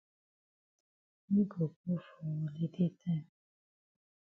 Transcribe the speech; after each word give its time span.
Yi 1.33 1.41
go 1.51 1.63
go 1.79 1.93
for 2.05 2.29
holiday 2.51 2.89
time. 3.01 3.27